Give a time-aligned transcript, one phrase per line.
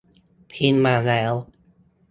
[0.51, 1.33] พิมพ์มาแล้ว